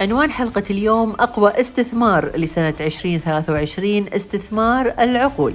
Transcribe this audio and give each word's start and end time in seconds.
عنوان 0.00 0.30
حلقة 0.30 0.62
اليوم 0.70 1.10
أقوى 1.10 1.60
استثمار 1.60 2.36
لسنة 2.36 2.74
2023 2.80 4.06
استثمار 4.12 4.94
العقول. 5.00 5.54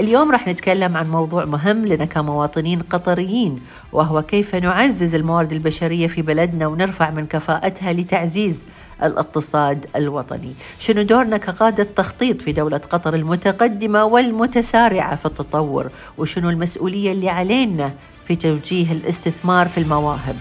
اليوم 0.00 0.32
راح 0.32 0.48
نتكلم 0.48 0.96
عن 0.96 1.10
موضوع 1.10 1.44
مهم 1.44 1.86
لنا 1.86 2.04
كمواطنين 2.04 2.82
قطريين 2.82 3.60
وهو 3.92 4.22
كيف 4.22 4.54
نعزز 4.54 5.14
الموارد 5.14 5.52
البشرية 5.52 6.06
في 6.06 6.22
بلدنا 6.22 6.66
ونرفع 6.66 7.10
من 7.10 7.26
كفاءتها 7.26 7.92
لتعزيز 7.92 8.64
الاقتصاد 9.02 9.86
الوطني. 9.96 10.54
شنو 10.78 11.02
دورنا 11.02 11.36
كقادة 11.36 11.84
تخطيط 11.84 12.42
في 12.42 12.52
دولة 12.52 12.78
قطر 12.78 13.14
المتقدمة 13.14 14.04
والمتسارعة 14.04 15.16
في 15.16 15.26
التطور؟ 15.26 15.90
وشنو 16.18 16.50
المسؤولية 16.50 17.12
اللي 17.12 17.28
علينا 17.28 17.92
في 18.24 18.36
توجيه 18.36 18.92
الاستثمار 18.92 19.68
في 19.68 19.78
المواهب؟ 19.78 20.36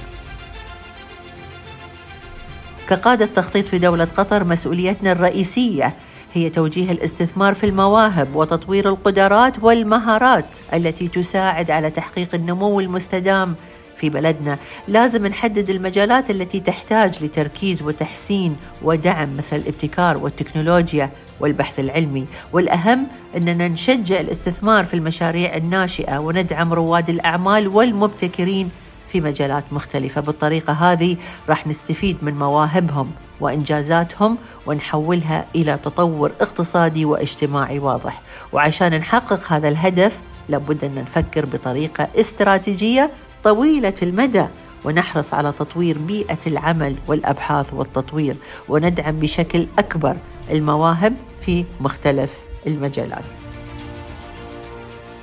كقادة 2.89 3.25
تخطيط 3.25 3.67
في 3.67 3.79
دولة 3.79 4.05
قطر 4.17 4.43
مسؤوليتنا 4.43 5.11
الرئيسية 5.11 5.95
هي 6.33 6.49
توجيه 6.49 6.91
الاستثمار 6.91 7.53
في 7.53 7.65
المواهب 7.65 8.35
وتطوير 8.35 8.89
القدرات 8.89 9.63
والمهارات 9.63 10.45
التي 10.73 11.07
تساعد 11.07 11.71
على 11.71 11.91
تحقيق 11.91 12.35
النمو 12.35 12.79
المستدام 12.79 13.55
في 13.97 14.09
بلدنا. 14.09 14.57
لازم 14.87 15.27
نحدد 15.27 15.69
المجالات 15.69 16.29
التي 16.29 16.59
تحتاج 16.59 17.23
لتركيز 17.23 17.81
وتحسين 17.83 18.55
ودعم 18.81 19.37
مثل 19.37 19.55
الابتكار 19.55 20.17
والتكنولوجيا 20.17 21.09
والبحث 21.39 21.79
العلمي. 21.79 22.25
والأهم 22.53 23.07
أننا 23.37 23.67
نشجع 23.67 24.19
الاستثمار 24.19 24.85
في 24.85 24.93
المشاريع 24.93 25.57
الناشئة 25.57 26.17
وندعم 26.17 26.73
رواد 26.73 27.09
الأعمال 27.09 27.67
والمبتكرين 27.67 28.69
في 29.11 29.21
مجالات 29.21 29.63
مختلفة. 29.71 30.21
بالطريقة 30.21 30.73
هذه 30.73 31.17
راح 31.49 31.67
نستفيد 31.67 32.17
من 32.21 32.33
مواهبهم 32.33 33.11
وإنجازاتهم 33.39 34.37
ونحولها 34.65 35.45
إلى 35.55 35.77
تطور 35.83 36.31
اقتصادي 36.41 37.05
واجتماعي 37.05 37.79
واضح. 37.79 38.21
وعشان 38.53 38.95
نحقق 38.95 39.53
هذا 39.53 39.67
الهدف 39.67 40.19
لابد 40.49 40.83
أن 40.83 40.95
نفكر 40.95 41.45
بطريقة 41.45 42.07
استراتيجية 42.15 43.11
طويلة 43.43 43.93
المدى 44.01 44.45
ونحرص 44.85 45.33
على 45.33 45.51
تطوير 45.51 45.97
بيئة 45.97 46.37
العمل 46.47 46.95
والأبحاث 47.07 47.73
والتطوير 47.73 48.37
وندعم 48.69 49.19
بشكل 49.19 49.67
أكبر 49.79 50.17
المواهب 50.51 51.13
في 51.41 51.65
مختلف 51.81 52.39
المجالات. 52.67 53.23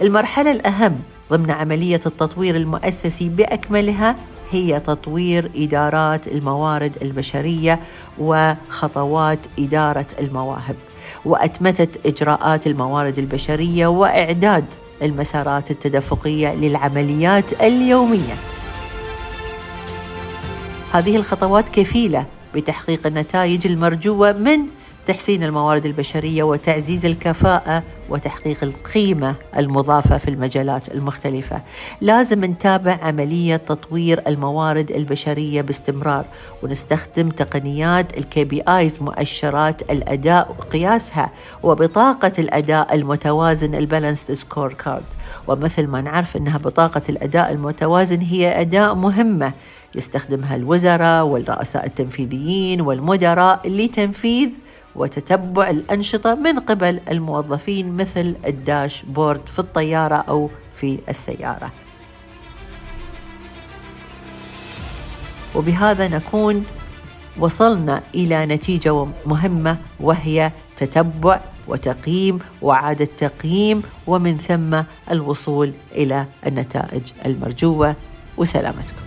المرحلة 0.03 0.51
الأهم 0.53 1.01
ضمن 1.31 1.51
عملية 1.51 2.01
التطوير 2.07 2.57
المؤسسي 2.57 3.29
بأكملها 3.29 4.17
هي 4.51 4.81
تطوير 4.81 5.51
إدارات 5.57 6.27
الموارد 6.29 6.97
البشرية 7.03 7.81
وخطوات 8.19 9.39
إدارة 9.59 10.07
المواهب. 10.21 10.77
وأتمتة 11.25 12.09
إجراءات 12.09 12.67
الموارد 12.67 13.19
البشرية 13.19 13.87
وإعداد 13.87 14.65
المسارات 15.03 15.71
التدفقية 15.71 16.55
للعمليات 16.55 17.63
اليومية. 17.63 18.35
هذه 20.93 21.17
الخطوات 21.17 21.69
كفيلة 21.69 22.27
بتحقيق 22.55 23.07
النتائج 23.07 23.67
المرجوة 23.67 24.33
من 24.33 24.59
تحسين 25.07 25.45
الموارد 25.45 25.87
البشرية 25.87 26.43
وتعزيز 26.43 27.07
الكفاءة 27.07 27.83
وتحقيق 28.09 28.57
القيمة 28.63 29.35
المضافة 29.57 30.19
في 30.19 30.29
المجالات 30.29 30.95
المختلفة. 30.95 31.63
لازم 32.01 32.45
نتابع 32.45 32.99
عملية 33.03 33.57
تطوير 33.57 34.23
الموارد 34.27 34.91
البشرية 34.91 35.63
باستمرار 35.63 36.25
ونستخدم 36.63 37.29
تقنيات 37.29 38.19
ال 38.19 38.45
KPIs 38.45 39.03
مؤشرات 39.03 39.83
الأداء 39.83 40.57
وقياسها 40.59 41.31
وبطاقة 41.63 42.33
الأداء 42.39 42.95
المتوازن 42.95 43.75
ال 43.75 44.31
balanced 44.33 44.73
scorecard. 44.73 45.05
ومثل 45.49 45.87
ما 45.87 46.01
نعرف 46.01 46.37
إنها 46.37 46.59
بطاقة 46.59 47.03
الأداء 47.09 47.53
المتوازن 47.53 48.21
هي 48.21 48.61
أداء 48.61 48.95
مهمة 48.95 49.53
يستخدمها 49.95 50.57
الوزراء 50.57 51.25
والرؤساء 51.25 51.87
التنفيذيين 51.87 52.81
والمدراء 52.81 53.61
لتنفيذ 53.69 54.49
وتتبع 54.97 55.71
الأنشطة 55.71 56.35
من 56.35 56.59
قبل 56.59 57.01
الموظفين 57.11 57.97
مثل 57.97 58.37
الداش 58.47 59.03
بورد 59.03 59.49
في 59.49 59.59
الطيارة 59.59 60.15
أو 60.15 60.51
في 60.73 60.99
السيارة. 61.09 61.73
وبهذا 65.55 66.09
نكون 66.09 66.65
وصلنا 67.39 68.03
إلى 68.15 68.47
نتيجة 68.47 69.07
مهمة 69.27 69.77
وهي 70.01 70.53
تتبع 70.77 71.41
وتقييم 71.69 72.39
وعادة 72.63 73.09
تقييم 73.19 73.83
ومن 74.07 74.39
ثم 74.39 74.83
الوصول 75.11 75.73
إلى 75.93 76.27
النتائج 76.47 77.13
المرجوة. 77.27 77.95
وسلامتكم. 78.37 79.06